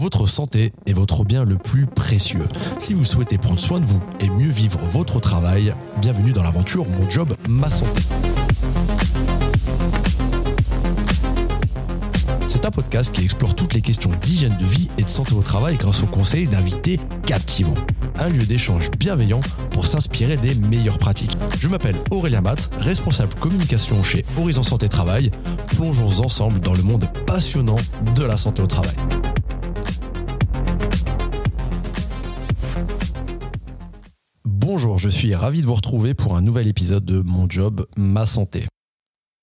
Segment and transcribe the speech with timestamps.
[0.00, 2.46] Votre santé est votre bien le plus précieux.
[2.78, 6.86] Si vous souhaitez prendre soin de vous et mieux vivre votre travail, bienvenue dans l'aventure
[6.88, 8.00] Mon Job, Ma Santé.
[12.46, 15.42] C'est un podcast qui explore toutes les questions d'hygiène de vie et de santé au
[15.42, 17.74] travail grâce aux conseils d'invités captivants.
[18.18, 19.42] Un lieu d'échange bienveillant
[19.72, 21.36] pour s'inspirer des meilleures pratiques.
[21.60, 25.30] Je m'appelle Aurélien Matt, responsable communication chez Horizon Santé Travail.
[25.66, 27.76] Plongeons ensemble dans le monde passionnant
[28.14, 28.96] de la santé au travail.
[34.72, 38.24] Bonjour, je suis ravi de vous retrouver pour un nouvel épisode de Mon Job, Ma
[38.24, 38.68] Santé.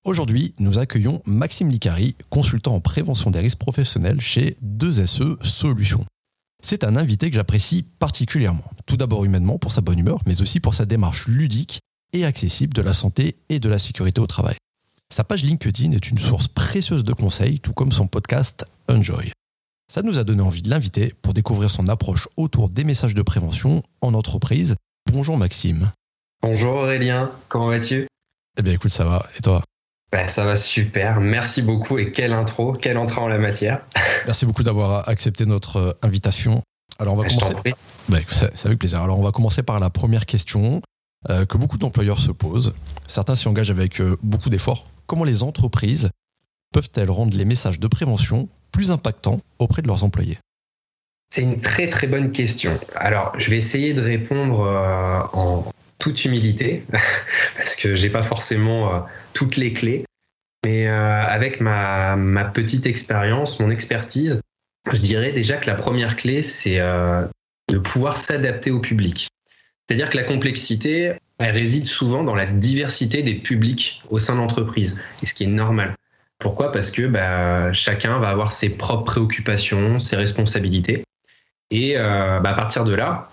[0.05, 6.05] Aujourd'hui, nous accueillons Maxime Licari, consultant en prévention des risques professionnels chez 2SE Solutions.
[6.63, 10.61] C'est un invité que j'apprécie particulièrement, tout d'abord humainement pour sa bonne humeur, mais aussi
[10.61, 11.81] pour sa démarche ludique
[12.13, 14.55] et accessible de la santé et de la sécurité au travail.
[15.13, 19.33] Sa page LinkedIn est une source précieuse de conseils, tout comme son podcast Enjoy.
[19.91, 23.21] Ça nous a donné envie de l'inviter pour découvrir son approche autour des messages de
[23.23, 24.77] prévention en entreprise.
[25.11, 25.91] Bonjour Maxime.
[26.41, 28.07] Bonjour Aurélien, comment vas-tu?
[28.57, 29.63] Eh bien écoute, ça va, et toi?
[30.11, 33.81] Bah, ça va super, merci beaucoup et quelle intro, quelle entrée en la matière.
[34.25, 36.61] Merci beaucoup d'avoir accepté notre euh, invitation.
[36.99, 37.73] Alors on va bah, commencer.
[38.09, 38.17] Bah,
[38.55, 39.01] c'est avec plaisir.
[39.01, 40.81] Alors on va commencer par la première question
[41.29, 42.73] euh, que beaucoup d'employeurs se posent.
[43.05, 44.87] Certains s'y engagent avec euh, beaucoup d'efforts.
[45.07, 46.09] Comment les entreprises
[46.73, 50.37] peuvent-elles rendre les messages de prévention plus impactants auprès de leurs employés?
[51.29, 52.77] C'est une très très bonne question.
[52.95, 54.59] Alors je vais essayer de répondre
[55.33, 55.65] en
[55.99, 56.83] toute humilité
[57.57, 60.05] parce que j'ai pas forcément toutes les clés.
[60.65, 64.41] Mais euh, avec ma, ma petite expérience, mon expertise,
[64.91, 67.25] je dirais déjà que la première clé, c'est euh,
[67.71, 69.29] de pouvoir s'adapter au public.
[69.87, 74.39] C'est-à-dire que la complexité, elle réside souvent dans la diversité des publics au sein de
[74.39, 75.95] l'entreprise, et ce qui est normal.
[76.39, 76.71] Pourquoi?
[76.71, 81.03] Parce que bah, chacun va avoir ses propres préoccupations, ses responsabilités.
[81.71, 83.29] Et euh, bah, à partir de là,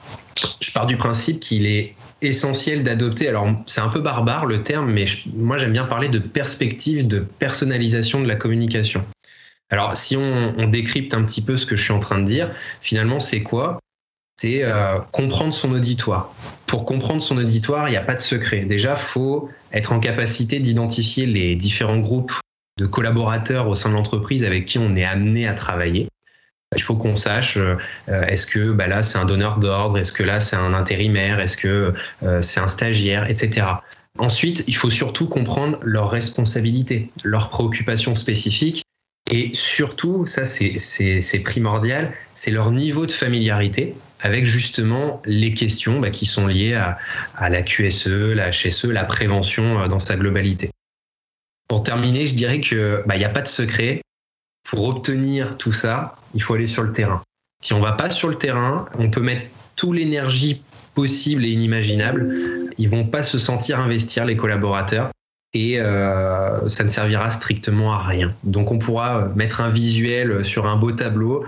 [0.60, 4.90] je pars du principe qu'il est essentiel d'adopter, alors c'est un peu barbare le terme,
[4.90, 9.05] mais moi j'aime bien parler de perspective de personnalisation de la communication.
[9.70, 12.50] Alors si on, décrypte un petit peu ce que je suis en train de dire,
[12.80, 13.78] finalement c'est quoi?
[14.40, 16.34] C'est euh, comprendre son auditoire.
[16.67, 18.64] Pour comprendre son auditoire, il n'y a pas de secret.
[18.64, 22.33] Déjà, faut être en capacité d'identifier les différents groupes
[22.78, 26.08] de collaborateurs au sein de l'entreprise avec qui on est amené à travailler.
[26.77, 27.77] Il faut qu'on sache, euh,
[28.08, 31.57] est-ce que bah là c'est un donneur d'ordre, est-ce que là c'est un intérimaire, est-ce
[31.57, 33.67] que euh, c'est un stagiaire, etc.
[34.18, 38.85] Ensuite, il faut surtout comprendre leurs responsabilités, leurs préoccupations spécifiques
[39.30, 46.11] et surtout, ça c'est primordial, c'est leur niveau de familiarité avec justement les questions bah,
[46.11, 46.98] qui sont liées à,
[47.48, 50.70] la QSE, la HSE, la prévention euh, dans sa globalité.
[51.68, 54.01] Pour terminer, je dirais qu'il bah, n'y a pas de secret
[54.64, 57.23] pour obtenir tout ça, il faut aller sur le terrain.
[57.63, 60.63] Si on va pas sur le terrain, on peut mettre toute l'énergie
[60.95, 62.70] possible et inimaginable.
[62.79, 65.11] Ils vont pas se sentir investir les collaborateurs
[65.53, 68.33] et euh, ça ne servira strictement à rien.
[68.42, 71.45] Donc on pourra mettre un visuel sur un beau tableau,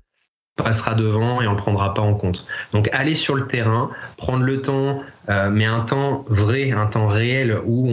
[0.56, 2.46] passera devant et on prendra pas en compte.
[2.72, 7.08] Donc aller sur le terrain, prendre le temps, euh, mais un temps vrai, un temps
[7.08, 7.90] réel où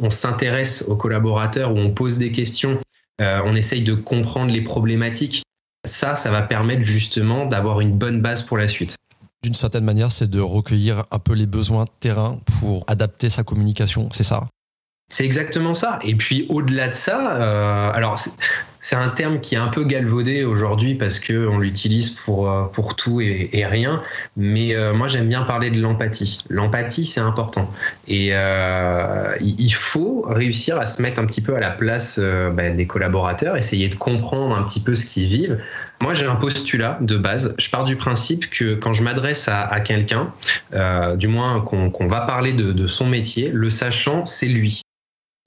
[0.00, 2.78] on s'intéresse aux collaborateurs, où on pose des questions
[3.20, 5.42] euh, on essaye de comprendre les problématiques.
[5.86, 8.96] Ça, ça va permettre justement d'avoir une bonne base pour la suite.
[9.42, 14.08] D'une certaine manière, c'est de recueillir un peu les besoins terrain pour adapter sa communication,
[14.12, 14.46] c'est ça?
[15.12, 15.98] C'est exactement ça.
[16.02, 18.18] Et puis au-delà de ça, euh, alors
[18.84, 22.66] c'est un terme qui est un peu galvaudé aujourd'hui parce qu'on l'utilise pour, euh,
[22.98, 24.02] tout et, rien.
[24.36, 26.44] Mais euh, moi, j'aime bien parler de l'empathie.
[26.50, 27.70] L'empathie, c'est important.
[28.08, 32.76] Et euh, il faut réussir à se mettre un petit peu à la place ben,
[32.76, 35.58] des collaborateurs, essayer de comprendre un petit peu ce qu'ils vivent.
[36.02, 37.54] Moi, j'ai un postulat de base.
[37.58, 40.30] Je pars du principe que quand je m'adresse à, quelqu'un,
[41.16, 44.83] du moins qu'on va parler de son métier, le sachant, c'est lui.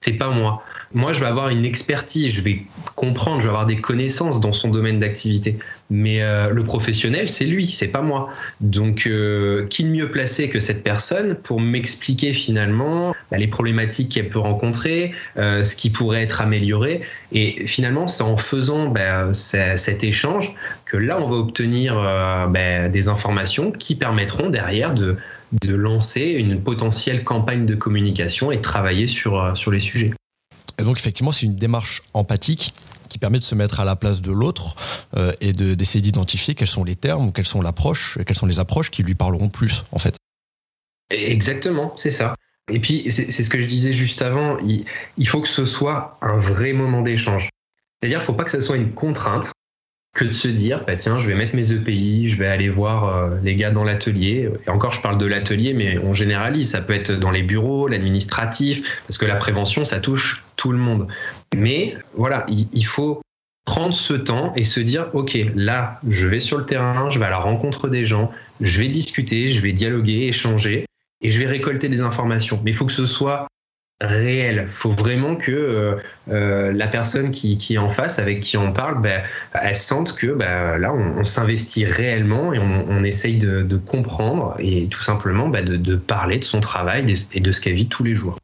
[0.00, 0.62] C'est pas moi.
[0.94, 2.62] Moi, je vais avoir une expertise, je vais
[2.94, 5.58] comprendre, je vais avoir des connaissances dans son domaine d'activité.
[5.90, 8.30] Mais euh, le professionnel, c'est lui, c'est pas moi.
[8.60, 14.12] Donc, euh, qui de mieux placé que cette personne pour m'expliquer finalement bah, les problématiques
[14.12, 17.00] qu'elle peut rencontrer, euh, ce qui pourrait être amélioré.
[17.32, 20.54] Et finalement, c'est en faisant bah, cet échange
[20.84, 21.94] que là, on va obtenir
[22.48, 25.16] bah, des informations qui permettront derrière de,
[25.52, 30.12] de lancer une potentielle campagne de communication et travailler sur, sur les sujets.
[30.78, 32.74] Et donc effectivement, c'est une démarche empathique
[33.08, 34.76] qui permet de se mettre à la place de l'autre
[35.16, 38.90] euh, et d'essayer d'identifier quels sont les termes, quelles sont l'approche, quelles sont les approches
[38.90, 40.16] qui lui parleront plus en fait.
[41.10, 42.34] Exactement, c'est ça.
[42.70, 46.36] Et puis c'est ce que je disais juste avant, il, faut que ce soit un
[46.36, 47.48] vrai moment d'échange.
[48.00, 49.50] C'est-à-dire, il ne faut pas que ce soit une contrainte,
[50.18, 53.04] que de se dire, bah tiens, je vais mettre mes EPI, je vais aller voir
[53.04, 54.50] euh, les gars dans l'atelier.
[54.66, 56.70] Et encore, je parle de l'atelier, mais on généralise.
[56.70, 60.78] Ça peut être dans les bureaux, l'administratif, parce que la prévention, ça touche tout le
[60.78, 61.06] monde.
[61.56, 63.22] Mais voilà, il, faut
[63.64, 67.26] prendre ce temps et se dire, OK, là, je vais sur le terrain, je vais
[67.26, 70.86] à la rencontre des gens, je vais discuter, je vais dialoguer, échanger,
[71.22, 72.60] et je vais récolter des informations.
[72.64, 73.46] Mais il faut que ce soit
[74.00, 74.68] réel.
[74.68, 75.96] Il faut vraiment que euh,
[76.30, 79.22] euh, la personne qui, est en face, avec qui on parle, ben,
[79.60, 84.86] elle sente que ben, là, on, s'investit réellement et on, essaye de, de, comprendre et
[84.86, 88.04] tout simplement ben, de, de, parler de son travail et de ce qu'elle vit tous
[88.04, 88.36] les jours.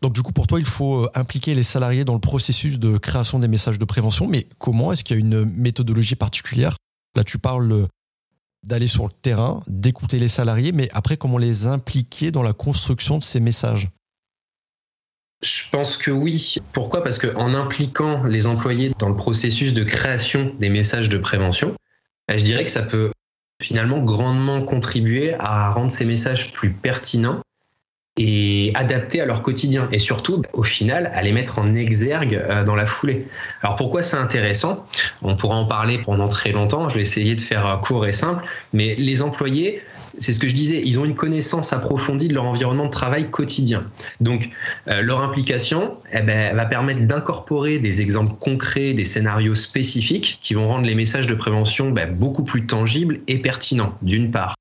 [0.00, 2.98] Donc du coup, pour toi, il faut euh, impliquer les salariés dans le processus de
[2.98, 4.26] création des messages de prévention.
[4.26, 6.76] Mais comment Est-ce qu'il y a une méthodologie particulière?
[7.14, 7.86] Là, tu parles
[8.66, 13.18] d'aller sur le terrain, d'écouter les salariés, mais après, comment les impliquer dans la construction
[13.18, 13.88] de ces messages?
[15.42, 16.56] Je pense que oui.
[16.72, 17.02] Pourquoi?
[17.02, 21.74] Parce qu'en impliquant les employés dans le processus de création des messages de prévention,
[22.28, 23.12] bah, je dirais que ça peut
[23.60, 27.42] finalement grandement contribuer à rendre ces messages plus pertinents
[28.18, 32.64] et adaptés à leur quotidien et surtout au final à les mettre en exergue euh,
[32.64, 33.26] dans la foulée.
[33.62, 34.86] Alors pourquoi c'est intéressant?
[35.22, 38.12] On pourra en parler pendant très longtemps, je vais essayer de faire euh, court et
[38.12, 39.82] simple, mais les employés
[40.18, 43.30] c'est ce que je disais, ils ont une connaissance approfondie de leur environnement de travail
[43.30, 43.84] quotidien.
[44.20, 44.50] Donc,
[44.88, 50.54] euh, leur implication eh ben, va permettre d'incorporer des exemples concrets, des scénarios spécifiques qui
[50.54, 54.54] vont rendre les messages de prévention ben, beaucoup plus tangibles et pertinents, d'une part.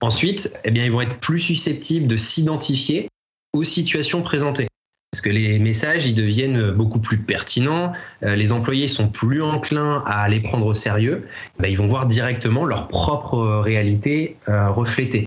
[0.00, 3.08] Ensuite, eh ils vont être plus susceptibles de s'identifier
[3.52, 4.66] aux situations présentées
[5.14, 7.92] parce que les messages ils deviennent beaucoup plus pertinents,
[8.24, 11.28] euh, les employés sont plus enclins à les prendre au sérieux,
[11.60, 15.24] bah, ils vont voir directement leur propre réalité euh, reflétée.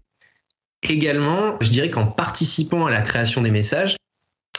[0.83, 3.95] Également, je dirais qu'en participant à la création des messages,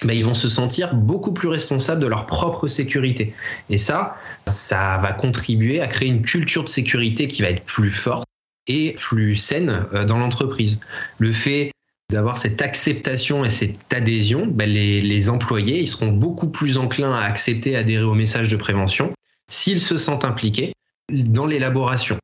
[0.03, 3.35] bah, ils vont se sentir beaucoup plus responsables de leur propre sécurité.
[3.69, 4.17] Et ça,
[4.47, 8.28] ça va contribuer à créer une culture de sécurité qui va être plus forte
[8.69, 10.81] et plus saine euh, dans l'entreprise.
[11.19, 11.73] Le fait
[12.11, 17.23] d'avoir cette acceptation et cette adhésion, ben les, employés ils seront beaucoup plus enclins à
[17.23, 19.13] accepter, adhérer aux messages de prévention
[19.51, 20.73] s'ils se sentent impliqués
[21.13, 22.19] dans l'élaboration.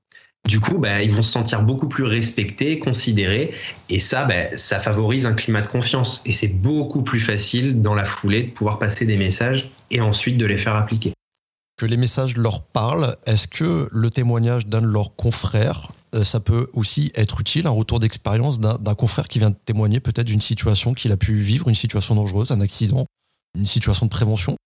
[0.47, 3.55] Du coup, ben, ils vont se sentir beaucoup plus respectés, considérés,
[3.89, 6.23] et ça, ben, ça favorise un climat de confiance.
[6.27, 10.37] Et c'est beaucoup plus facile dans la foulée de pouvoir passer des messages et ensuite
[10.37, 11.13] de les faire appliquer.
[11.79, 15.89] Que les messages leur parlent, est-ce que le témoignage d'un de leurs confrères
[16.23, 20.27] ça peut aussi être utile, un retour d'expérience d'un confrère qui vient de témoigner peut-être
[20.27, 23.07] d'une situation qu'il a pu vivre, une situation dangereuse, un accident,
[23.59, 24.57] une situation de prévention.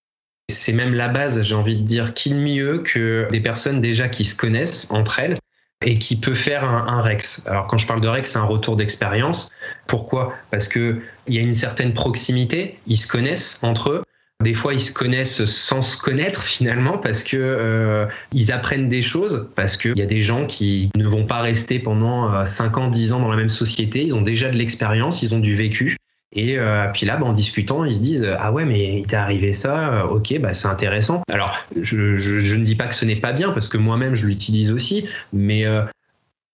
[0.51, 4.09] C'est même la base, j'ai envie de dire, qui de mieux que des personnes déjà
[4.09, 5.39] qui se connaissent entre elles
[5.85, 7.47] et qui peut faire un, Rex.
[7.47, 9.51] Alors quand je parle de Rex, c'est un retour d'expérience.
[9.87, 10.35] Pourquoi?
[10.51, 14.03] Parce qu'il y a une certaine proximité, ils se connaissent entre eux,
[14.41, 19.03] des fois, ils se connaissent sans se connaître finalement parce que euh, ils apprennent des
[19.03, 22.81] choses parce qu'il y a des gens qui ne vont pas rester pendant 5 euh,
[22.81, 24.05] ans, 10 ans dans la même société.
[24.05, 25.97] Ils ont déjà de l'expérience, ils ont du vécu.
[26.33, 29.17] Et euh, puis là, bah, en discutant, ils se disent ah ouais, mais il t'est
[29.17, 31.23] arrivé ça, ok, bah c'est intéressant.
[31.33, 34.27] Alors, je, je, ne dis pas que ce n'est pas bien parce que moi-même je
[34.27, 35.65] l'utilise aussi, mais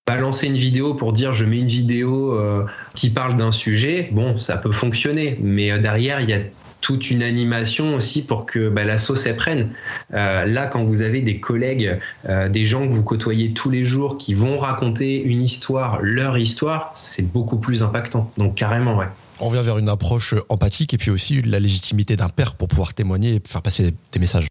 [0.07, 2.41] balancer une vidéo pour dire je mets une vidéo
[2.95, 6.39] qui parle d'un sujet, bon, ça peut fonctionner, mais derrière il y a
[6.85, 9.71] toute une animation aussi pour que bah, la sauce elle prenne.
[10.13, 11.99] Euh, là, quand vous avez des collègues,
[12.29, 16.37] euh, des gens que vous côtoyez tous les jours qui vont raconter une histoire, leur
[16.37, 18.31] histoire, c'est beaucoup plus impactant.
[18.37, 19.07] Donc carrément, ouais.
[19.41, 22.93] On vient vers une approche empathique et puis aussi la légitimité d'un père pour pouvoir
[22.93, 24.47] témoigner et faire passer des messages.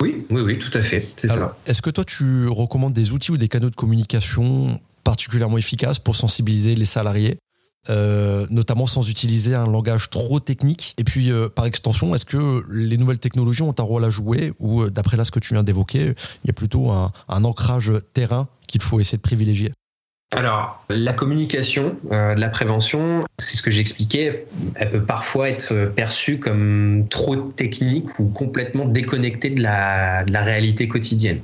[0.00, 1.06] Oui, oui, oui, tout à fait.
[1.18, 1.54] C'est ça.
[1.66, 6.16] Est-ce que toi, tu recommandes des outils ou des canaux de communication particulièrement efficaces pour
[6.16, 7.36] sensibiliser les salariés?
[7.90, 10.94] Euh, notamment sans utiliser un langage trop technique.
[10.98, 14.52] Et puis, euh, par extension, est-ce que les nouvelles technologies ont un rôle à jouer
[14.60, 17.92] ou, euh, d'après là ce que tu viens d'évoquer, il y a plutôt un, ancrage
[18.12, 19.72] terrain qu'il faut essayer de privilégier?
[20.36, 24.46] Alors, la communication la prévention, c'est ce que j'expliquais,
[24.76, 31.40] elle peut parfois être perçue comme trop technique ou complètement déconnectée de la réalité quotidienne.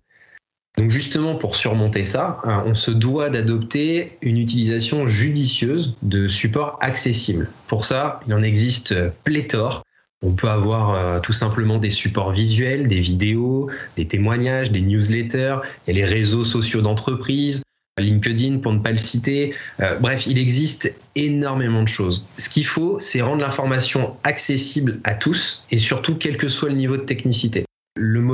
[0.76, 6.78] Donc justement, pour surmonter ça, euh, on se doit d'adopter une utilisation judicieuse de supports
[6.80, 7.50] accessibles.
[7.66, 8.94] Pour ça, il en existe
[9.25, 9.82] pléthore.
[10.22, 15.56] On peut avoir euh, tout simplement des supports visuels, des vidéos, des témoignages, des newsletters,
[15.87, 17.62] les réseaux sociaux d'entreprise,
[17.98, 19.54] LinkedIn pour ne pas le citer.
[19.80, 22.26] Euh, bref, il existe énormément de choses.
[22.38, 26.76] Ce qu'il faut, c'est rendre l'information accessible à tous et surtout quel que soit le
[26.76, 27.64] niveau de technicité.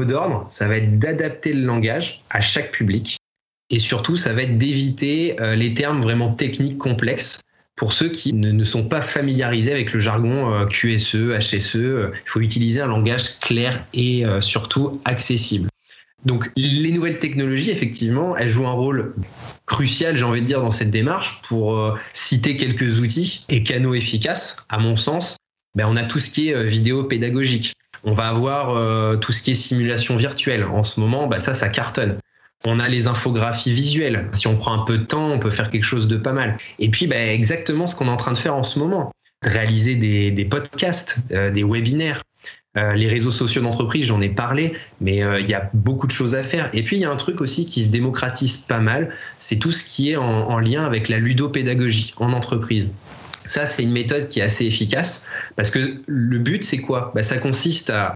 [0.05, 3.19] D'ordre, ça va être d'adapter le langage à chaque public.
[3.71, 7.41] Et surtout, ça va être d'éviter euh, les termes vraiment techniques complexes
[7.77, 11.75] pour ceux qui ne, sont pas familiarisés avec le jargon euh, QSE, HSE.
[11.75, 15.69] Il faut utiliser un langage clair et euh, surtout accessible.
[16.25, 19.15] Donc les nouvelles technologies, effectivement, elles jouent un rôle
[19.67, 21.43] crucial, j'ai envie de dire, dans cette démarche.
[21.43, 25.37] Pour citer quelques outils et canaux efficaces, à mon sens,
[25.75, 27.75] ben, on a tout ce qui est vidéo pédagogique.
[28.03, 30.65] On va avoir euh, tout ce qui est simulation virtuelle.
[30.65, 32.17] En ce moment, ben, ça, ça cartonne.
[32.67, 34.29] On a les infographies visuelles.
[34.33, 36.57] Si on prend un peu de temps, on peut faire quelque chose de pas mal.
[36.79, 39.13] Et puis, ben, exactement ce qu'on est en train de faire en ce moment.
[39.43, 42.23] Réaliser des, podcasts, des webinaires.
[42.77, 46.13] Euh, les réseaux sociaux d'entreprise, j'en ai parlé, mais euh, il y a beaucoup de
[46.13, 46.71] choses à faire.
[46.73, 49.71] Et puis il y a un truc aussi qui se démocratise pas mal, c'est tout
[49.71, 52.89] ce qui est en, lien avec la ludopédagogie en entreprise.
[53.47, 57.13] Ça, c'est une méthode qui est assez efficace parce que le but, c'est quoi?
[57.15, 58.15] Bah, Ça consiste à,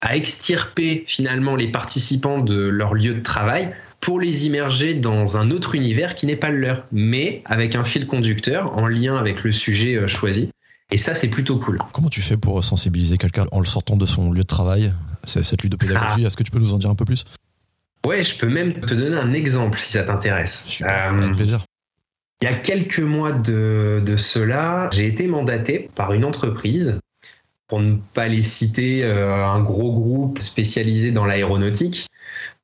[0.00, 5.50] à extirper finalement les participants de leur lieu de travail pour les immerger dans un
[5.50, 9.44] autre univers qui n'est pas le leur, mais avec un fil conducteur en lien avec
[9.44, 10.50] le sujet euh, choisi.
[10.92, 11.78] Et ça, c'est plutôt cool.
[11.92, 14.92] Comment tu fais pour sensibiliser quelqu'un en le sortant de son lieu de travail?
[15.24, 16.26] Cette ludopédagogie, ah.
[16.26, 17.24] est-ce que tu peux nous en dire un peu plus?
[18.06, 20.82] Ouais, je peux même te donner un exemple si ça t'intéresse.
[20.82, 21.60] Euh, plaisir.
[22.42, 26.98] Il y a quelques mois de, de cela, j'ai été mandaté par une entreprise,
[27.68, 32.06] pour ne pas les citer, euh, un gros groupe spécialisé dans l'aéronautique,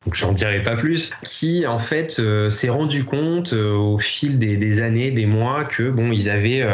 [0.05, 4.57] donc j'en dirai pas plus, qui en fait euh, s'est rendu compte au fil des,
[4.57, 6.65] des, années, des mois, que bon, ils avaient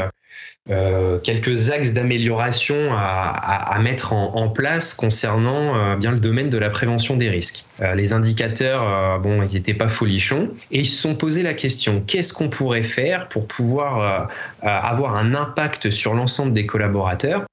[0.71, 6.71] euh, quelques axes d'amélioration à, mettre en, place concernant euh, bien le domaine de la
[6.71, 7.65] prévention des risques.
[7.81, 12.01] Euh, les indicateurs, bon, ils n'étaient pas folichons et ils se sont posé la question
[12.07, 14.31] qu'est-ce qu'on pourrait faire pour pouvoir
[14.63, 17.45] avoir un impact sur l'ensemble des collaborateurs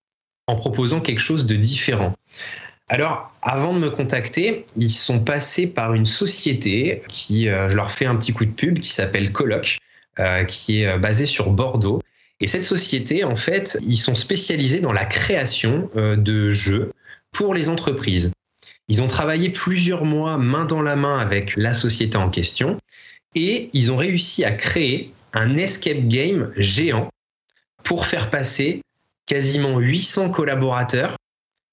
[0.46, 2.14] en proposant quelque chose de différent?
[2.90, 8.06] Alors, avant de me contacter, ils sont passés par une société qui, je leur fais
[8.06, 9.80] un petit coup de pub, qui s'appelle Coloc,
[10.48, 12.02] qui est basée sur Bordeaux
[12.40, 16.92] et cette société, en fait, ils sont spécialisés dans la création euh, de jeux
[17.32, 18.32] pour les entreprises.
[18.88, 22.78] Ils ont travaillé plusieurs mois main dans la main avec la société en question
[23.36, 27.10] et ils ont réussi à créer un escape game géant
[27.84, 28.82] pour faire passer
[29.28, 31.16] quasiment 800 collaborateurs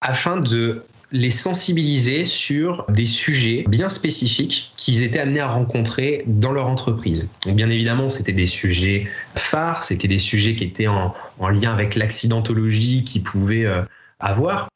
[0.03, 6.53] afin de les sensibiliser sur des sujets bien spécifiques qu'ils étaient amenés à rencontrer dans
[6.53, 7.29] leur entreprise.
[7.47, 13.05] bien évidemment, c'était des sujets phares, c'était des sujets qui étaient en, lien avec l'accidentologie
[13.05, 13.83] qu'ils pouvaient euh,
[14.19, 14.69] avoir.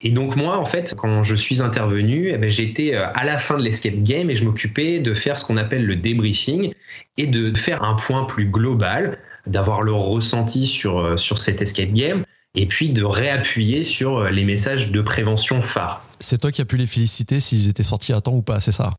[0.00, 3.38] Et donc moi, en fait, quand je suis intervenu, eh ben, j'étais euh, à la
[3.38, 6.72] fin de l'escape game et je m'occupais de faire ce qu'on appelle le débriefing
[7.18, 11.92] et de faire un point plus global, d'avoir leur ressenti sur, euh, sur cet escape
[11.92, 12.23] game
[12.54, 16.06] et puis de réappuyer sur euh, les messages de prévention phares.
[16.20, 18.72] C'est toi qui as pu les féliciter s'ils étaient sortis à temps ou pas, c'est
[18.72, 18.90] ça?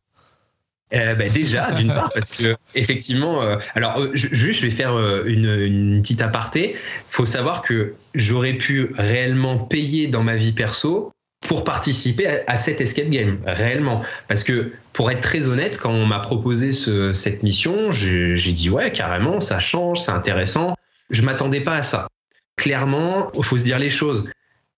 [0.94, 5.50] Euh, bah, déjà, d'une part, parce que effectivement, euh, alors juste, je vais faire une,
[5.50, 6.76] une, petite aparté.
[7.10, 11.12] Faut savoir que j'aurais pu réellement payer dans ma vie perso
[11.48, 14.04] pour participer à, cet escape game, réellement.
[14.28, 18.70] Parce que, pour être très honnête, quand on m'a proposé ce, cette mission, j'ai dit
[18.70, 20.76] ouais, carrément, ça change, c'est intéressant.
[21.12, 22.08] Je m'attendais pas à ça
[22.56, 24.30] clairement, il faut se dire les choses.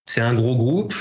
[0.06, 0.94] C'est un gros groupe.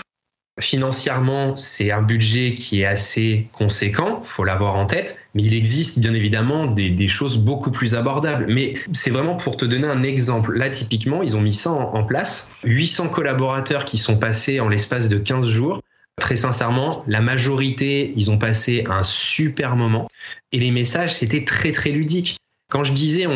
[0.59, 5.99] Financièrement, c'est un budget qui est assez conséquent, faut l'avoir en tête, mais il existe
[5.99, 8.47] bien évidemment des, choses beaucoup plus abordables.
[8.49, 10.56] Mais c'est vraiment pour te donner un exemple.
[10.56, 12.56] Là, typiquement, ils ont mis ça en, en place.
[12.64, 15.83] 800 collaborateurs qui sont passés en l'espace de 15 jours.
[16.18, 20.09] Très sincèrement, la majorité, ils ont passé un super moment.
[20.52, 22.38] Et les messages, c'était très très ludique.
[22.68, 23.26] Quand je disais,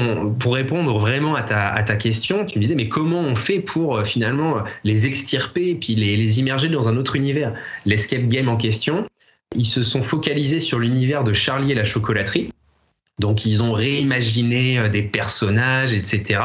[0.40, 4.04] pour répondre vraiment à ta, question, tu me disais, mais comment on fait pour euh,
[4.04, 7.54] finalement les extirper et puis les, les immerger dans un autre univers?
[7.86, 9.06] L'escape game en question,
[9.54, 12.50] ils se sont focalisés sur l'univers de Charlie et la chocolaterie.
[13.20, 16.40] Donc ils ont réimaginé euh, des personnages, etc.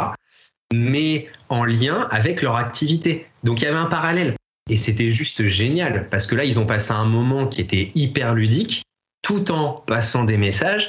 [0.72, 3.26] Mais en lien avec leur activité.
[3.44, 4.36] Donc il y avait un parallèle.
[4.70, 8.34] Et c'était juste génial, parce que là, ils ont passé un moment qui était hyper
[8.34, 8.82] ludique,
[9.22, 10.88] tout en passant des messages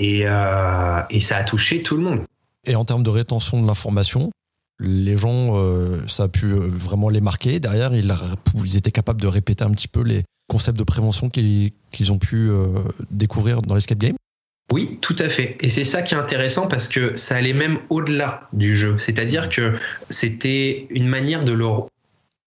[0.00, 2.20] euh, et, ça a touché tout le monde.
[2.66, 4.30] Et en termes de rétention de l'information,
[4.80, 7.60] les gens, euh, ça a pu euh, vraiment les marquer.
[7.60, 8.12] Derrière, ils,
[8.64, 11.72] ils, étaient capables de répéter un petit peu les concepts de prévention qu'ils
[12.12, 12.50] ont pu
[13.10, 14.16] découvrir dans l'escape game.
[14.72, 15.56] Oui, tout à fait.
[15.60, 18.98] Et c'est ça qui est intéressant parce que ça allait même au-delà du jeu.
[18.98, 19.72] C'est-à-dire que
[20.10, 21.86] c'était une manière de leur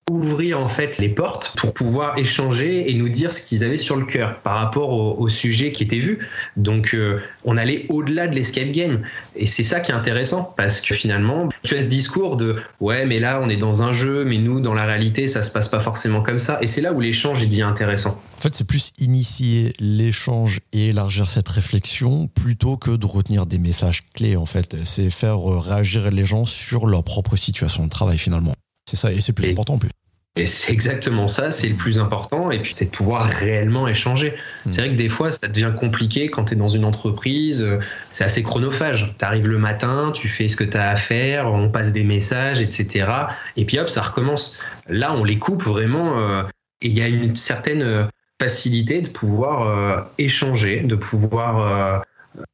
[0.10, 3.96] ouvrir en fait les portes pour pouvoir échanger et nous dire ce qu'ils avaient sur
[3.96, 6.20] le cœur par rapport au, sujet qui était vu.
[6.56, 9.02] Donc euh, on allait au-delà de l'escape game
[9.36, 13.06] et c'est ça qui est intéressant parce que finalement tu as ce discours de ouais
[13.06, 15.68] mais là on est dans un jeu mais nous dans la réalité ça se passe
[15.68, 18.22] pas forcément comme ça et c'est là où l'échange devient intéressant.
[18.38, 23.60] En fait c'est plus initier l'échange et élargir cette réflexion plutôt que de retenir des
[23.60, 28.18] messages clés en fait c'est faire réagir les gens sur leur propre situation de travail
[28.18, 28.54] finalement.
[28.88, 29.90] C'est ça et c'est plus important en plus.
[30.38, 32.52] Et c'est exactement ça, c'est le plus important.
[32.52, 34.34] Et puis, c'est de pouvoir réellement échanger.
[34.66, 34.72] Hmm.
[34.72, 37.62] C'est vrai que des fois, ça devient compliqué quand tu es dans une entreprise.
[37.62, 37.80] Euh,
[38.14, 39.16] c'est assez chronophage.
[39.18, 42.04] Tu arrives le matin, tu fais ce que tu as à faire, on passe des
[42.04, 43.08] messages, etc.
[43.56, 44.58] Et puis hop, ça recommence.
[44.88, 46.20] Là, on les coupe vraiment.
[46.20, 46.44] Euh,
[46.82, 48.06] et il y a une certaine euh,
[48.40, 52.04] facilité de pouvoir échanger, de pouvoir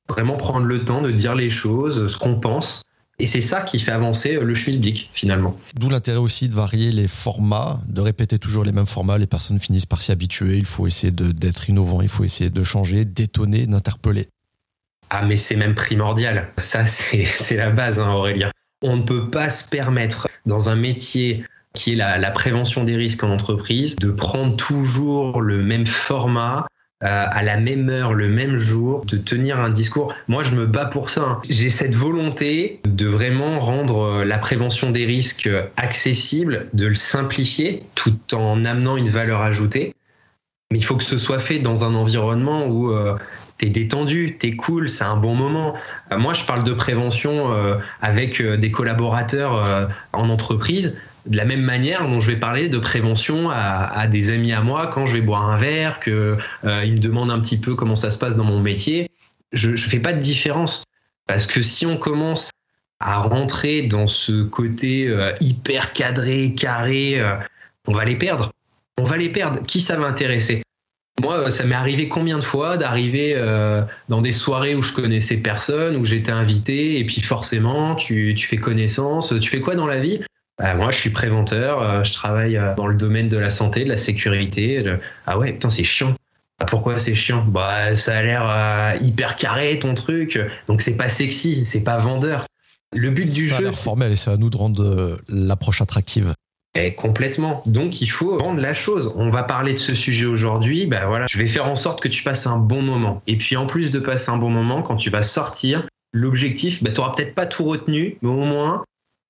[0.08, 2.86] vraiment prendre le temps de dire les choses, ce qu'on pense.
[3.20, 5.58] Et c'est ça qui fait avancer le schmilblick finalement.
[5.76, 9.18] D'où l'intérêt aussi de varier les formats, de répéter toujours les mêmes formats.
[9.18, 10.58] Les personnes finissent par s'y habituer.
[10.58, 14.30] Il faut essayer d'être innovant, il faut essayer de changer, d'étonner, d'interpeller.
[15.10, 16.50] Ah mais c'est même primordial.
[16.58, 18.52] Ça c'est la base hein, Aurélien.
[18.82, 22.96] On ne peut pas se permettre dans un métier qui est la, la prévention des
[22.96, 26.73] risques en entreprise, de prendre toujours le même format, euh,
[27.04, 30.14] à la même heure, le même jour, de tenir un discours.
[30.28, 31.22] Moi, je me bats pour ça.
[31.22, 31.42] Hein.
[31.50, 37.84] J'ai cette volonté de vraiment rendre euh, la prévention des risques accessible, de le simplifier
[37.96, 39.94] tout en amenant une valeur ajoutée.
[40.72, 43.16] Mais il faut que ce soit fait dans un environnement où euh,
[43.58, 45.76] tu es détendu, tu es cool, c'est un bon moment.
[46.18, 47.52] moi, je parle de prévention
[48.02, 53.50] avec des collaborateurs en entreprise de la même manière dont je vais parler de prévention
[53.50, 57.32] à, des amis à moi quand je vais boire un verre, qu'ils euh, me demandent
[57.32, 59.10] un petit peu comment ça se passe dans mon métier.
[59.52, 60.84] Je ne fais pas de différence.
[61.28, 62.50] Parce que si on commence
[63.00, 67.36] à rentrer dans ce côté euh, hyper cadré, carré, euh,
[67.88, 68.52] on va les perdre.
[69.00, 69.62] On va les perdre.
[69.66, 70.64] Qui ça va intéresser?
[71.22, 73.40] Moi, ça m'est arrivé combien de fois d'arriver
[74.10, 78.48] dans des soirées où je connaissais personne, où j'étais invité, et puis forcément, tu, tu
[78.48, 79.34] fais connaissance.
[79.40, 80.20] Tu fais quoi dans la vie?
[80.60, 83.84] Bah, moi, je suis préventeur, euh, je travaille euh, dans le domaine de la santé,
[83.84, 84.84] de la sécurité.
[85.26, 86.14] Ah ouais, putain, c'est chiant.
[86.60, 87.44] Bah, pourquoi c'est chiant?
[87.48, 91.98] Bah, ça a l'air euh, hyper carré ton truc, donc c'est pas sexy, c'est pas
[91.98, 92.46] vendeur.
[92.96, 93.72] Le but du jeu.
[93.74, 96.34] C'est formel et c'est à nous de rendre l'approche attractive.
[96.76, 97.64] Et eh, complètement.
[97.66, 99.12] Donc il faut rendre la chose.
[99.16, 100.86] On va parler de ce sujet aujourd'hui.
[100.86, 103.22] Ben voilà, je vais faire en sorte que tu passes un bon moment.
[103.26, 106.94] Et puis en plus de passer un bon moment, quand tu vas sortir, l'objectif, ben,
[106.94, 108.84] tu n'auras peut-être pas tout retenu, mais au moins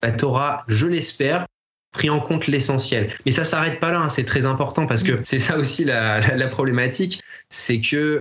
[0.03, 1.45] bah, tu auras, je l'espère,
[1.93, 3.13] pris en compte l'essentiel.
[3.25, 6.47] Mais ça s'arrête pas là, hein, c'est très important parce que c'est ça aussi la,
[6.49, 8.19] problématique, c'est que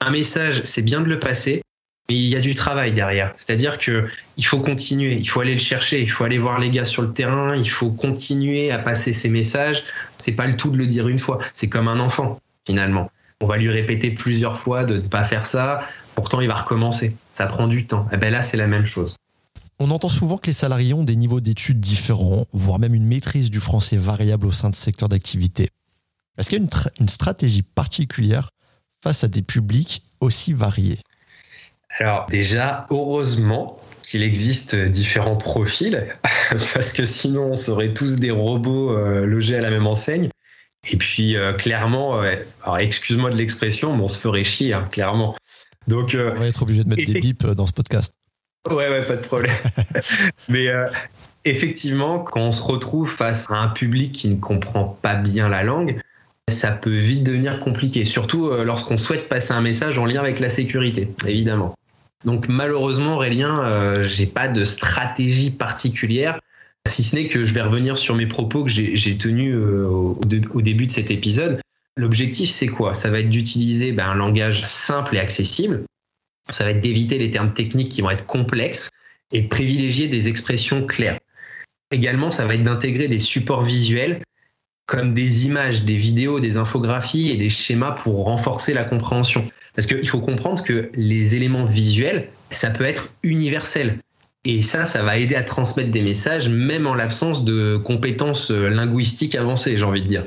[0.00, 1.62] un message, c'est bien de le passer,
[2.08, 3.34] mais il y a du travail derrière.
[3.36, 6.70] C'est-à-dire que il faut continuer, il faut aller le chercher, il faut aller voir les
[6.70, 9.82] gars sur le terrain, il faut continuer à passer ces messages.
[10.18, 11.40] C'est pas le tout de le dire une fois.
[11.52, 13.10] C'est comme un enfant finalement.
[13.40, 15.88] On va lui répéter plusieurs fois de ne pas faire ça.
[16.14, 17.16] Pourtant, il va recommencer.
[17.32, 18.06] Ça prend du temps.
[18.12, 19.16] Eh ben là, c'est la même chose.
[19.80, 23.50] On entend souvent que les salariés ont des niveaux d'études différents, voire même une maîtrise
[23.50, 25.68] du français variable au sein de secteurs d'activité.
[26.38, 26.68] Est-ce qu'il y a
[27.00, 28.50] une, stratégie particulière
[29.02, 31.00] face à des publics aussi variés?
[31.98, 36.06] Alors déjà, heureusement qu'il existe différents profils,
[36.74, 40.28] parce que sinon on serait tous des robots euh, logés à la même enseigne.
[40.90, 42.20] Et puis euh, clairement,
[42.62, 45.34] alors excuse-moi de l'expression, mais on se ferait chier, hein, clairement.
[45.86, 48.14] Donc, euh, on va être obligé de mettre des bips dans ce podcast.
[48.70, 49.54] Ouais, ouais, pas de problème.
[50.48, 50.88] Mais euh,
[51.44, 55.62] effectivement, quand on se retrouve face à un public qui ne comprend pas bien la
[55.62, 55.98] langue,
[56.48, 60.40] ça peut vite devenir compliqué, surtout euh, lorsqu'on souhaite passer un message en lien avec
[60.40, 61.74] la sécurité, évidemment.
[62.24, 66.40] Donc malheureusement, Aurélien, euh, j'ai pas de stratégie particulière,
[66.86, 70.86] si ce n'est que je vais revenir sur mes propos que j'ai tenus au, début
[70.86, 71.60] de cet épisode.
[71.96, 72.92] L'objectif, c'est quoi?
[72.92, 75.84] Ça va être d'utiliser ben, un langage simple et accessible,
[76.50, 78.90] ça va être d'éviter les termes techniques qui vont être complexes
[79.32, 81.18] et privilégier des expressions claires.
[81.90, 84.20] Également, ça va être d'intégrer des supports visuels
[84.86, 89.48] comme des images, des vidéos, des infographies et des schémas pour renforcer la compréhension.
[89.74, 93.98] Parce qu'il faut comprendre que les éléments visuels, ça peut être universel.
[94.44, 99.34] Et ça, ça va aider à transmettre des messages, même en l'absence de compétences linguistiques
[99.34, 100.22] avancées, j'ai envie de dire.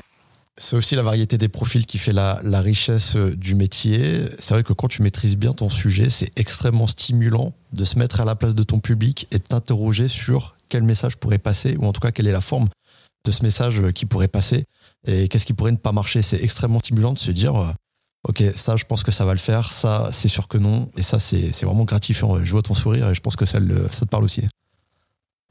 [0.60, 4.26] C'est aussi la variété des profils qui fait la, richesse euh, du métier.
[4.39, 8.22] C'est vrai que quand tu maîtrises bien ton sujet, c'est extrêmement stimulant de se mettre
[8.22, 11.86] à la place de ton public et de t'interroger sur quel message pourrait passer, ou
[11.86, 12.67] en tout cas quelle est la forme
[13.24, 14.63] de ce message qui pourrait passer
[15.06, 16.24] et qu'est-ce qui pourrait ne pas marcher.
[16.24, 17.72] C'est extrêmement stimulant de se dire, euh,
[18.28, 21.04] ok, ça je pense que ça va le faire, ça c'est sûr que non, et
[21.04, 22.43] ça c'est vraiment gratifiant.
[22.43, 23.60] Je vois ton sourire et je pense que ça,
[23.91, 24.43] ça te parle aussi.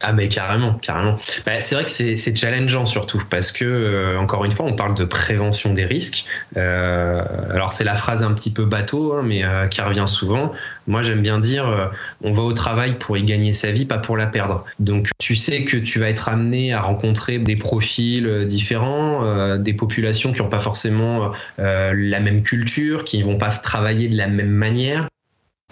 [0.03, 1.19] Ah mais carrément, carrément.
[1.47, 4.95] Bah, c'est vrai que c'est challengeant surtout parce que euh, encore une fois on parle
[4.95, 6.27] de prévention des risques.
[6.59, 10.53] Euh, alors c'est la phrase un petit peu bateau hein, mais euh, qui revient souvent.
[10.87, 11.91] Moi j'aime bien dire
[12.23, 14.67] on va au travail pour y gagner sa vie, pas pour la perdre.
[14.81, 20.35] Donc tu sais que tu vas être amené à rencontrer des profils différents, des populations
[20.35, 25.09] qui n'ont pas forcément la même culture, qui vont pas travailler de la même manière,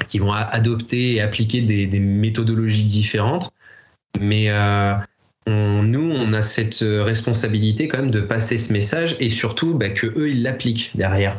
[0.09, 3.54] qui vont adopter et appliquer des méthodologies différentes.
[4.21, 4.95] Mais euh,
[5.49, 10.07] nous, on a cette responsabilité quand même de passer ce message et surtout bah, que
[10.07, 11.37] eux ils l'appliquent derrière.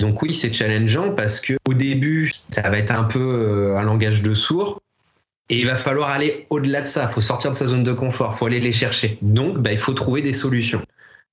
[0.00, 3.82] Donc oui, c'est challengeant parce que au début, ça va être un peu euh, un
[3.82, 4.80] langage de sourd.
[5.50, 7.08] Et il va falloir aller au-delà de ça.
[7.10, 8.32] Il faut sortir de sa zone de confort.
[8.34, 9.18] Il faut aller les chercher.
[9.20, 10.80] Donc, bah, il faut trouver des solutions.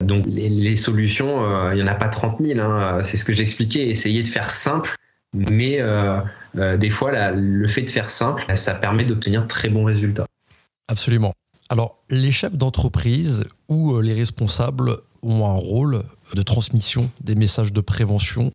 [0.01, 2.59] Donc, les, solutions, euh, il n'y en a pas 30 000.
[2.59, 3.01] Hein.
[3.03, 3.87] C'est ce que j'expliquais.
[3.87, 4.95] Essayer de faire simple.
[5.33, 6.19] Mais euh,
[6.77, 10.25] des fois, le fait de faire simple, ça permet d'obtenir très bons résultats.
[10.87, 11.33] Absolument.
[11.69, 17.81] Alors, les chefs d'entreprise ou les responsables ont un rôle de transmission des messages de
[17.81, 18.51] prévention.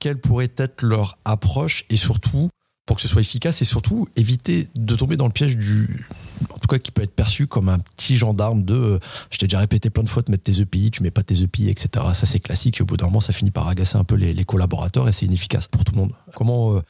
[0.00, 2.48] Quelle pourrait être leur approche et surtout,
[2.86, 6.06] pour que ce soit efficace et surtout éviter de tomber dans le piège du,
[6.58, 8.98] en tout cas qui peut être perçu comme un petit gendarme de, euh,
[9.30, 11.40] je t'ai déjà répété plein de fois de mettre tes EPI, tu mets pas tes
[11.40, 12.04] EPI, etc.
[12.14, 14.44] Ça c'est classique et au bout d'un moment ça finit par agacer un peu les,
[14.44, 16.12] collaborateurs et c'est inefficace pour tout le monde.
[16.34, 16.80] Comment euh,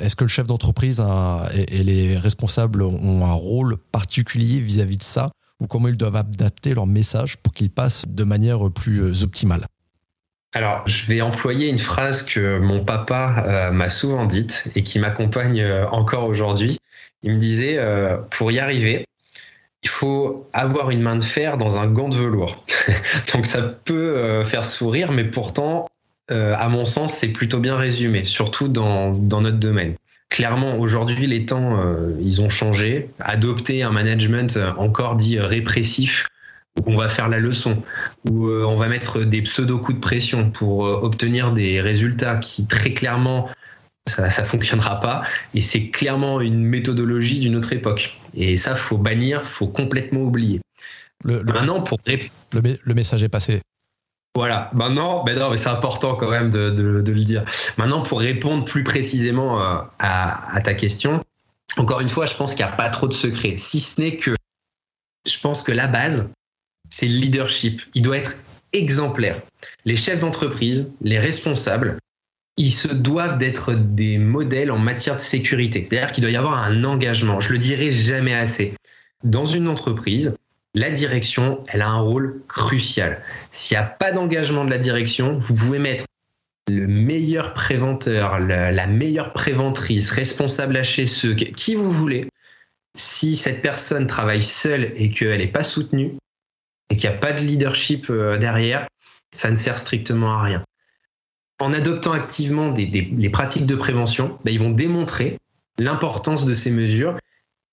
[0.00, 1.00] est-ce que le chef d'entreprise
[1.54, 6.16] et, les responsables ont un rôle particulier vis-à-vis -vis de ça ou comment ils doivent
[6.16, 9.66] adapter leur message pour qu'ils passent de manière plus euh, optimale?
[10.52, 14.98] Alors, je vais employer une phrase que mon papa euh, m'a souvent dite et qui
[14.98, 16.78] m'accompagne encore aujourd'hui.
[17.22, 19.06] Il me disait, euh, pour y arriver,
[19.82, 22.64] il faut avoir une main de fer dans un gant de velours.
[23.34, 25.88] Donc ça peut faire sourire, mais pourtant,
[26.28, 29.94] à mon sens, c'est plutôt bien résumé, surtout dans, notre domaine.
[30.28, 31.78] Clairement, aujourd'hui, les temps,
[32.20, 33.08] ils ont changé.
[33.20, 36.26] Adopter un management encore dit répressif
[36.78, 37.82] où on va faire la leçon,
[38.28, 42.36] où euh, on va mettre des pseudo coups de pression pour euh, obtenir des résultats
[42.36, 43.48] qui très clairement
[44.06, 45.22] ça, ne fonctionnera pas.
[45.54, 48.16] Et c'est clairement une méthodologie d'une autre époque.
[48.34, 50.60] Et ça, faut bannir, faut complètement oublier.
[51.24, 53.60] Le, Maintenant, pour le, message est passé.
[54.34, 54.70] Voilà.
[54.74, 57.44] Maintenant, ben non, mais c'est important quand même de, le dire.
[57.78, 61.24] Maintenant, pour répondre plus précisément euh, à, à ta question,
[61.78, 63.54] encore une fois, je pense qu'il n'y a pas trop de secrets.
[63.56, 64.32] Si ce n'est que
[65.26, 66.32] je pense que la base,
[66.90, 67.82] c'est le leadership.
[67.94, 68.34] Il doit être
[68.72, 69.40] exemplaire.
[69.84, 71.98] Les chefs d'entreprise, les responsables,
[72.56, 75.84] ils se doivent d'être des modèles en matière de sécurité.
[75.86, 77.40] C'est-à-dire qu'il doit y avoir un engagement.
[77.40, 78.74] Je le dirai jamais assez.
[79.24, 80.36] Dans une entreprise,
[80.74, 83.20] la direction, elle a un rôle crucial.
[83.50, 86.04] S'il n'y a pas d'engagement de la direction, vous pouvez mettre
[86.68, 92.28] le meilleur préventeur, la meilleure préventrice, responsable HSE, qui vous voulez.
[92.96, 96.14] Si cette personne travaille seule et qu'elle n'est pas soutenue,
[96.90, 98.86] et qu'il n'y a pas de leadership euh, derrière,
[99.32, 100.62] ça ne sert strictement à rien.
[101.60, 105.38] En adoptant activement des, les pratiques de prévention, ben, ils vont démontrer
[105.78, 107.16] l'importance de ces mesures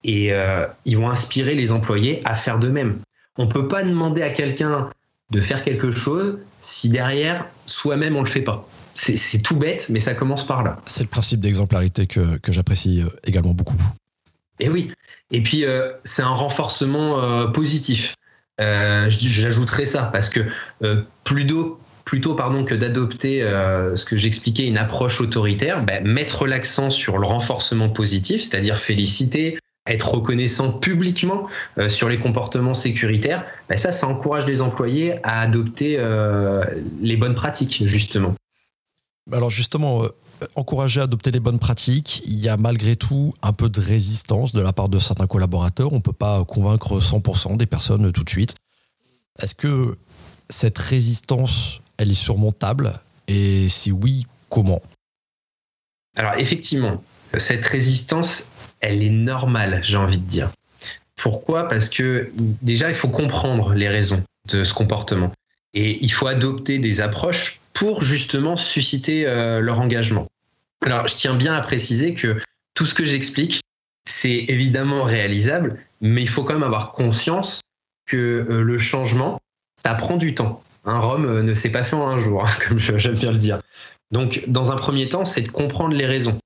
[0.04, 3.00] et euh, ils vont inspirer les employés à faire de même.
[3.38, 4.90] On ne peut pas demander à quelqu'un
[5.32, 8.68] de faire quelque chose si derrière, soi-même, on ne le fait pas.
[8.96, 10.78] C'est tout bête, mais ça commence par là.
[10.86, 13.82] C'est le principe d'exemplarité que, que j'apprécie euh, également beaucoup.
[14.60, 14.92] Et oui.
[15.32, 15.66] Et puis,
[16.04, 18.14] c'est un renforcement positif.
[18.62, 20.42] Euh, j'ajouterais ça parce que
[20.84, 21.02] euh,
[22.06, 27.18] plutôt, pardon, que d'adopter euh, ce que j'expliquais, une approche autoritaire, ben, mettre l'accent sur
[27.18, 31.48] le renforcement positif, c'est-à-dire féliciter, être reconnaissant publiquement
[31.90, 35.98] sur les comportements sécuritaires, ben, ça, ça encourage les employés à adopter
[37.02, 38.34] les bonnes pratiques, justement.
[39.32, 40.04] Alors justement,
[40.56, 44.54] encourager à adopter les bonnes pratiques, il y a malgré tout un peu de résistance
[44.54, 45.94] de la part de certains collaborateurs.
[45.94, 48.56] On ne peut pas convaincre 100% des personnes tout de suite.
[49.40, 49.98] Est-ce que
[50.50, 52.94] cette résistance, elle est surmontable
[53.28, 54.82] Et si oui, comment?
[56.16, 57.04] Alors effectivement,
[57.38, 60.52] cette résistance, elle est normale, j'ai envie de dire.
[61.16, 61.68] Pourquoi?
[61.68, 65.32] Parce que déjà, il faut comprendre les raisons de ce comportement.
[65.74, 70.28] Et il faut adopter des approches pour justement susciter euh, leur engagement.
[70.86, 72.38] Alors, je tiens bien à préciser que
[72.76, 73.62] tout ce que j'explique,
[74.08, 77.62] c'est évidemment réalisable, mais il faut quand même avoir conscience
[78.06, 79.40] que euh, le changement,
[79.76, 80.62] ça prend du temps.
[80.86, 83.38] Un Rome euh, ne s'est pas fait en un jour, hein, comme j'aime bien le
[83.38, 83.62] dire.
[84.12, 86.38] Donc, dans un premier temps, c'est de comprendre les raisons.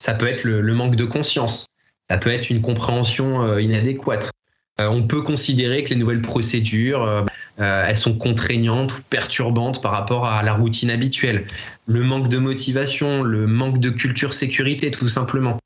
[0.00, 1.66] Ça peut être le, manque de conscience,
[2.08, 4.30] ça peut être une compréhension euh, inadéquate.
[4.78, 10.44] on peut considérer que les nouvelles procédures, elles sont contraignantes ou perturbantes par rapport à
[10.44, 11.44] la routine habituelle
[11.88, 15.58] le manque de motivation, le manque de culture sécurité, tout simplement.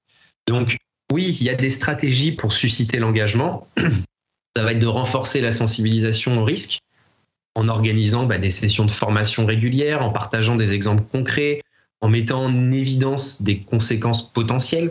[0.47, 0.79] Donc,
[1.13, 3.67] oui, il y a des stratégies pour susciter l'engagement.
[4.57, 6.79] Ça va être de renforcer la sensibilisation au risque
[7.55, 11.63] en organisant bah, des sessions de formation régulières, en partageant des exemples concrets,
[12.01, 14.91] en mettant en évidence des conséquences potentielles,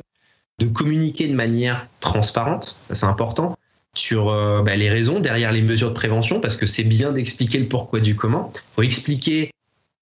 [0.59, 3.57] de communiquer de manière transparente, c'est important,
[3.93, 7.57] sur euh, bah, les raisons derrière les mesures de prévention, parce que c'est bien d'expliquer
[7.57, 8.53] le pourquoi du comment.
[8.55, 9.51] Il faut expliquer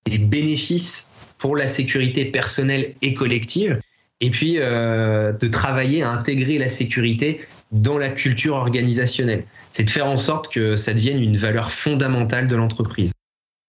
[0.07, 3.79] les bénéfices pour la sécurité personnelle et collective.
[4.21, 9.43] et puis de travailler à intégrer la sécurité dans la culture organisationnelle.
[9.69, 13.11] C'est de faire en sorte que ça devienne une valeur fondamentale de l'entreprise.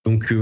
[0.07, 0.33] Donc,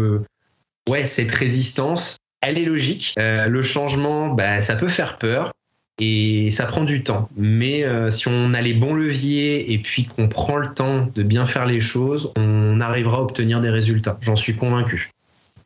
[0.89, 3.15] ouais, cette résistance, elle est logique.
[3.17, 5.53] le changement, bah, ça peut faire peur
[6.01, 7.29] et ça prend du temps.
[7.37, 11.23] Mais euh, si on a les bons leviers et puis qu'on prend le temps de
[11.23, 14.19] bien faire les choses, on arrivera à obtenir des résultats.
[14.21, 15.11] J'en suis convaincu.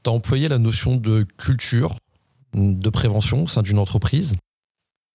[0.03, 1.97] Tu as employé la notion de culture
[2.55, 4.37] de prévention au sein d'une entreprise?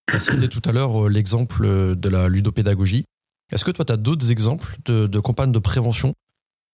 [0.09, 3.05] Tu as cité tout à l'heure euh, l'exemple de la ludopédagogie.
[3.51, 6.13] Est-ce que toi, tu as d'autres exemples de, campagnes de prévention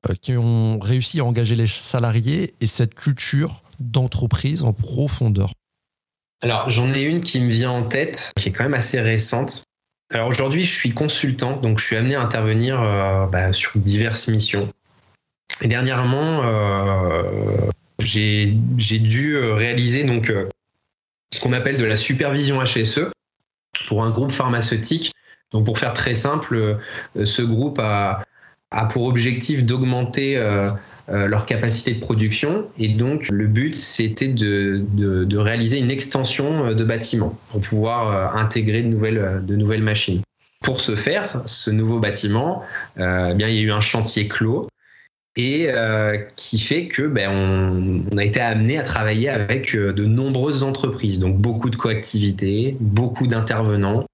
[0.10, 5.54] euh, qui ont réussi à engager les salariés et cette culture d'entreprise en profondeur?
[6.44, 9.64] Alors j'en ai une qui me vient en tête, qui est quand même assez récente.
[10.14, 14.28] Alors aujourd'hui, je suis consultant, donc je suis amené à intervenir euh, bah, sur diverses
[14.28, 14.70] missions.
[15.62, 17.24] Et dernièrement, euh,
[18.00, 20.34] j'ai dû euh, réaliser donc
[21.34, 23.10] ce qu'on appelle de la supervision HSE
[23.88, 25.14] pour un groupe pharmaceutique.
[25.52, 26.78] Donc pour faire très simple,
[27.24, 28.24] ce groupe a,
[28.72, 30.38] a pour objectif d'augmenter
[31.10, 32.66] euh, leur capacité de production.
[32.78, 38.08] Et donc, le but, c'était de, de, réaliser une extension euh, de bâtiment pour pouvoir
[38.08, 40.22] euh, intégrer de nouvelles, de nouvelles machines.
[40.62, 42.64] Pour ce faire, ce nouveau bâtiment,
[42.96, 44.70] eh bien, il y a eu un chantier clos
[45.36, 45.70] et
[46.36, 47.30] qui fait que ben,
[48.12, 53.26] on, a été amené à travailler avec de nombreuses entreprises, donc beaucoup de coactivités, beaucoup
[53.26, 54.06] d'intervenants,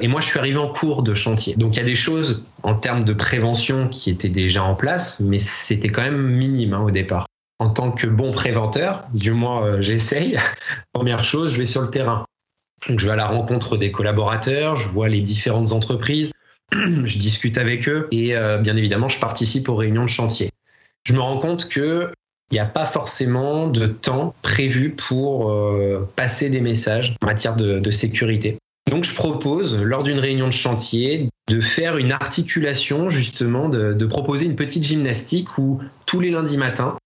[0.00, 1.54] et moi, je suis arrivé en cours de chantier.
[1.56, 5.20] Donc, il y a des choses en termes de prévention qui étaient déjà en place,
[5.20, 7.26] mais c'était quand même minime hein, au départ.
[7.58, 10.38] En tant que bon préventeur, du moins euh, j'essaye,
[10.94, 12.24] première chose, je vais sur le terrain.
[12.88, 16.32] Donc, je vais à la rencontre des collaborateurs, je vois les différentes entreprises,
[16.72, 20.48] je discute avec eux et euh, bien évidemment, je participe aux réunions de chantier.
[21.04, 22.10] Je me rends compte que
[22.50, 27.54] il n'y a pas forcément de temps prévu pour euh, passer des messages en matière
[27.54, 28.58] de sécurité.
[28.90, 34.46] Donc je propose, lors d'une réunion de chantier, de faire une articulation, justement, de, proposer
[34.46, 36.96] une petite gymnastique où tous les lundis matins,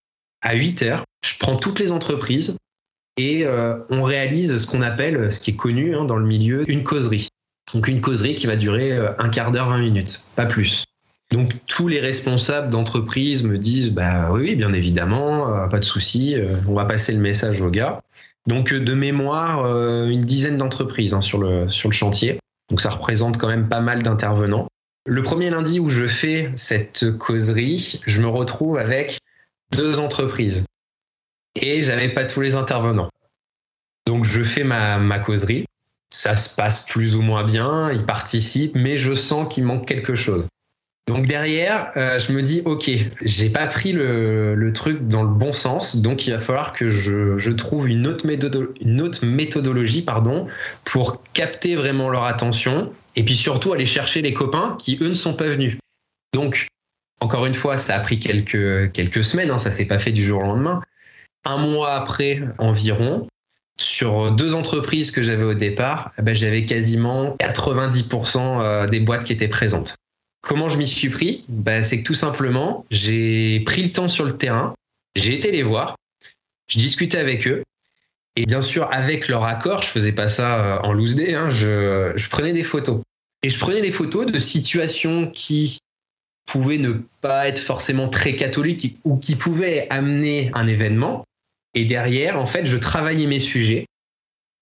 [0.42, 2.56] à 8 heures, je prends toutes les entreprises
[3.16, 6.68] et euh, on réalise ce qu'on appelle, ce qui est connu hein, dans le milieu,
[6.70, 7.28] une causerie.
[7.72, 10.84] Donc une causerie qui va durer euh, un quart d'heure, 20 minutes, pas plus.
[11.34, 16.36] Donc tous les responsables d'entreprise me disent bah oui, bien évidemment, euh, pas de souci,
[16.68, 18.00] on va passer le message aux gars.
[18.46, 22.38] Donc euh, de mémoire, euh, une dizaine d'entreprises hein, sur, le, sur le chantier.
[22.70, 24.68] Donc ça représente quand même pas mal d'intervenants.
[25.06, 29.18] Le premier lundi où je fais cette causerie, je me retrouve avec
[29.72, 30.64] deux entreprises.
[31.60, 33.10] Et j'avais pas tous les intervenants.
[34.06, 35.64] Donc je fais ma, ma causerie.
[36.10, 40.14] Ça se passe plus ou moins bien, ils participent, mais je sens qu'il manque quelque
[40.14, 40.46] chose.
[41.06, 42.90] Donc derrière, euh, je me dis, ok,
[43.22, 47.50] j'ai pas pris le, truc dans le bon sens, donc il va falloir que je,
[47.50, 48.26] trouve une autre,
[48.80, 50.46] une autre méthodologie pardon,
[50.84, 55.14] pour capter vraiment leur attention, et puis surtout aller chercher les copains qui, eux, ne
[55.14, 55.76] sont pas venus.
[56.32, 56.68] Donc,
[57.20, 60.24] encore une fois, ça a pris quelques, quelques semaines, hein, ça s'est pas fait du
[60.24, 60.80] jour au lendemain.
[61.44, 63.28] Un mois après environ,
[63.78, 69.24] sur deux entreprises que j'avais au départ, eh ben, j'avais quasiment 90% euh, des boîtes
[69.24, 69.96] qui étaient présentes.
[70.44, 74.24] Comment je m'y suis pris ben, C'est que tout simplement, j'ai pris le temps sur
[74.24, 74.74] le terrain,
[75.16, 75.96] j'ai été les voir,
[76.68, 77.62] je discutais avec eux,
[78.36, 81.50] et bien sûr, avec leur accord, je faisais pas ça euh, en loose day, hein,
[81.50, 83.00] je prenais des photos.
[83.42, 85.78] Et je prenais des photos de situations qui
[86.46, 91.24] pouvaient ne pas être forcément très catholiques ou qui pouvaient amener un événement.
[91.74, 93.86] Et derrière, en fait, je travaillais mes sujets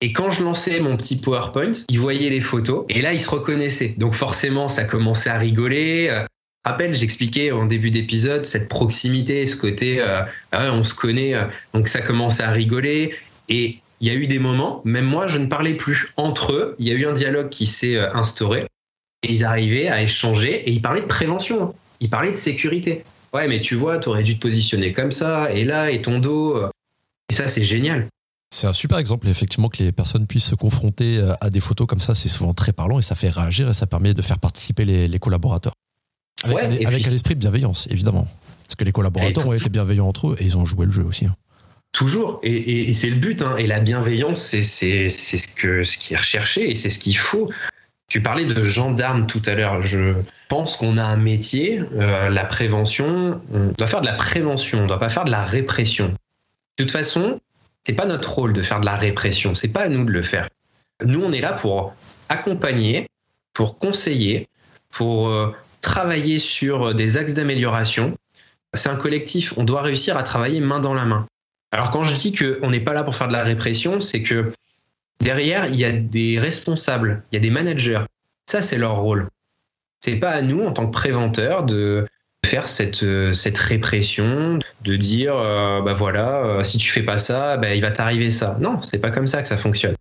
[0.02, 3.30] et quand je lançais mon petit PowerPoint, ils voyaient les photos et là, ils se
[3.30, 3.94] reconnaissaient.
[3.98, 6.08] Donc forcément, ça commençait à rigoler.
[6.10, 6.24] Euh,
[6.64, 11.36] rappelle, j'expliquais en début d'épisode cette proximité, ce côté, euh, on se connaît.
[11.36, 13.14] Euh, donc ça commençait à rigoler.
[13.48, 16.12] Et il y a eu des moments, même moi, je ne parlais plus.
[16.16, 18.66] Entre eux, il y a eu un dialogue qui s'est instauré.
[19.22, 21.76] Et ils arrivaient à échanger et ils parlaient de prévention.
[22.00, 23.04] Ils parlaient de sécurité.
[23.32, 26.18] Ouais, mais tu vois, tu aurais dû te positionner comme ça, et là, et ton
[26.18, 26.60] dos.
[27.30, 28.08] Et ça, c'est génial.
[28.52, 31.86] C'est un super exemple, effectivement, que les personnes puissent se confronter euh, à des photos
[31.86, 34.38] comme ça, c'est souvent très parlant et ça fait réagir et ça permet de faire
[34.38, 35.72] participer les, collaborateurs.
[36.44, 38.28] Avec, un, esprit de bienveillance, évidemment.
[38.64, 41.02] Parce que les collaborateurs ont été bienveillants entre eux et ils ont joué le jeu
[41.02, 41.24] aussi.
[41.24, 41.34] Hein.
[41.92, 43.40] Toujours, et, c'est le but.
[43.40, 43.56] Hein.
[43.56, 47.50] Et la bienveillance, c'est ce, que, ce qui est recherché et c'est ce qu'il faut.
[48.08, 49.80] Tu parlais de gendarme tout à l'heure.
[49.80, 50.12] Je
[50.48, 53.40] pense qu'on a un métier, euh, la prévention.
[53.54, 56.08] On doit faire de la prévention, on ne doit pas faire de la répression.
[56.08, 57.40] De toute façon,
[57.86, 60.22] c'est pas notre rôle de faire de la répression, c'est pas à nous de le
[60.22, 60.48] faire.
[61.04, 61.94] Nous, on est là pour
[62.28, 63.06] accompagner,
[63.54, 64.48] pour conseiller,
[64.90, 68.16] pour euh, travailler sur des axes d'amélioration.
[68.74, 71.26] C'est un collectif, on doit réussir à travailler main dans la main.
[71.72, 74.52] Alors quand je dis qu'on n'est pas là pour faire de la répression, c'est que
[75.22, 78.00] Derrière, il y a des responsables, il y a des managers.
[78.50, 79.28] Ça, c'est leur rôle.
[80.00, 82.08] C'est pas à nous, en tant que préventeurs, de
[82.44, 87.56] faire cette, cette répression, de dire, euh, bah voilà, euh, si tu fais pas ça,
[87.56, 88.56] bah, il va t'arriver ça.
[88.60, 89.94] Non, c'est pas comme ça que ça fonctionne.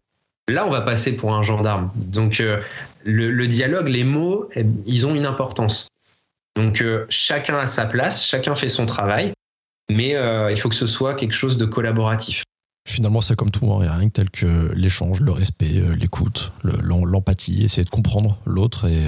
[0.49, 1.91] Là, on va passer pour un gendarme.
[1.95, 2.61] Donc, euh,
[3.03, 5.87] le, dialogue, les mots, eh, ils ont une importance.
[6.57, 9.31] Donc, chacun a sa place, chacun fait son travail,
[9.89, 10.17] mais
[10.51, 12.43] il faut que ce soit quelque chose de collaboratif.
[12.85, 13.87] Finalement, c'est comme tout, hein.
[13.89, 18.99] rien tel que l'échange, le respect, l'écoute, l'empathie, essayer de comprendre l'autre et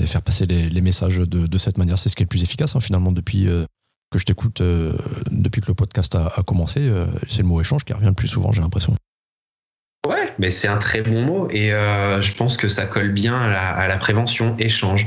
[0.00, 1.98] et faire passer les, messages de, cette manière.
[1.98, 3.64] C'est ce qui est le plus efficace hein, finalement depuis euh,
[4.10, 4.96] que je t'écoute, euh,
[5.30, 6.80] depuis que le podcast a, commencé.
[6.80, 8.94] Euh, c'est le mot échange qui revient le plus souvent, j'ai l'impression.
[10.06, 13.88] Ouais, mais c'est un très bon mot et je pense que ça colle bien à
[13.88, 15.06] la, prévention, échange.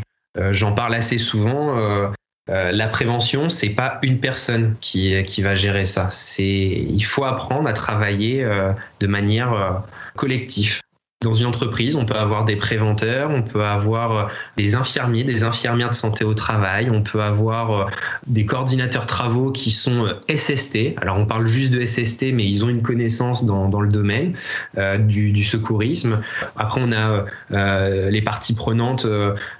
[0.51, 2.11] J'en parle assez souvent.
[2.47, 6.09] la prévention, c'est pas une personne qui, qui va gérer ça.
[6.11, 8.43] C'est, il faut apprendre à travailler
[8.99, 9.81] de manière
[10.15, 10.81] collective.
[11.23, 14.25] Dans une entreprise, on peut avoir des préventeurs, on peut avoir euh,
[14.57, 17.85] des infirmiers, des infirmières de santé au travail, on peut avoir euh,
[18.25, 20.95] des coordinateurs travaux qui sont euh, SST.
[20.99, 24.33] Alors on parle juste de SST, mais ils ont une connaissance dans, dans le domaine
[24.97, 26.21] du, secourisme.
[26.55, 27.25] Après, on a
[28.09, 29.05] les parties prenantes.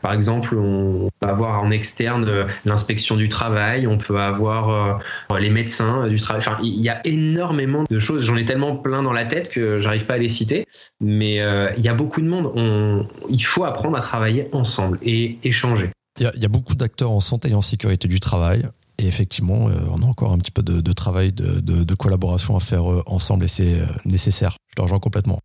[0.02, 5.00] par exemple, on peut avoir en externe l'inspection du travail, on peut avoir
[5.38, 6.42] les médecins du travail.
[6.46, 8.26] Enfin, il y a énormément de choses.
[8.26, 10.66] J'en ai tellement plein dans la tête que j'arrive pas à les citer,
[11.00, 11.42] mais
[11.78, 13.08] il y a beaucoup de monde.
[13.30, 15.90] il faut apprendre à travailler ensemble et échanger.
[16.20, 18.68] Il y, a beaucoup d'acteurs en santé et en sécurité du travail.
[19.00, 22.92] Et effectivement, euh, on a encore un petit peu de, travail, de, collaboration à faire
[22.92, 24.58] euh, ensemble et c'est nécessaire.
[24.70, 25.40] Je te rejoins complètement.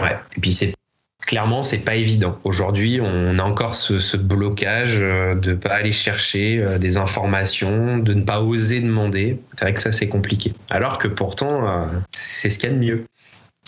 [0.00, 0.74] Ouais, et puis c'est
[1.22, 2.38] clairement, c'est pas évident.
[2.44, 8.22] Aujourd'hui, on a encore ce, blocage de ne pas aller chercher des informations, de ne
[8.22, 9.40] pas oser demander.
[9.56, 10.52] C'est vrai que ça, c'est compliqué.
[10.68, 13.06] Alors que pourtant, c'est ce qu'il y a de mieux.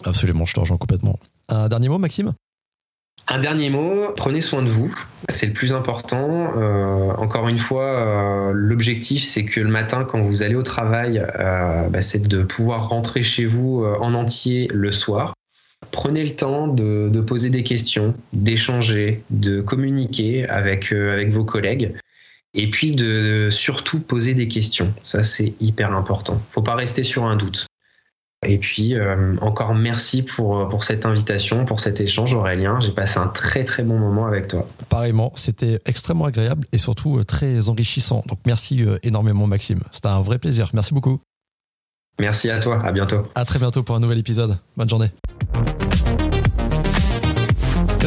[0.04, 1.18] Absolument, je te rejoins complètement.
[1.48, 2.34] Un dernier mot, Maxime?
[3.30, 4.94] Un dernier mot, prenez soin de vous,
[5.28, 6.52] c'est le plus important.
[6.56, 11.22] Euh, encore une fois, euh, l'objectif c'est que le matin quand vous allez au travail,
[11.38, 15.34] euh, bah, c'est de pouvoir rentrer chez vous en entier le soir.
[15.90, 21.94] Prenez le temps de, poser des questions, d'échanger, de communiquer avec, avec vos collègues
[22.54, 24.94] et puis de surtout poser des questions.
[25.02, 26.40] Ça c'est hyper important.
[26.50, 27.66] Faut pas rester sur un doute.
[28.46, 32.78] Et puis, euh, encore merci pour, euh, pour cette invitation, pour cet échange, Aurélien.
[32.80, 34.66] J'ai passé un très très bon moment avec toi.
[34.88, 38.22] Pareillement, c'était extrêmement agréable et surtout euh, très enrichissant.
[38.28, 39.80] Donc, merci énormément, Maxime.
[39.90, 40.70] C'était un vrai plaisir.
[40.72, 41.20] Merci beaucoup.
[42.20, 42.80] Merci à toi.
[42.84, 43.26] À bientôt.
[43.34, 44.56] À très bientôt pour un nouvel épisode.
[44.76, 45.10] Bonne journée.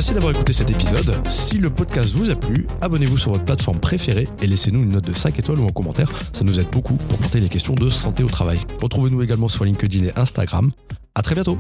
[0.01, 1.15] Merci d'avoir écouté cet épisode.
[1.29, 5.05] Si le podcast vous a plu, abonnez-vous sur votre plateforme préférée et laissez-nous une note
[5.05, 6.11] de 5 étoiles ou un commentaire.
[6.33, 8.59] Ça nous aide beaucoup pour porter les questions de santé au travail.
[8.81, 10.71] Retrouvez-nous également sur LinkedIn et Instagram.
[11.13, 11.55] À très bientôt.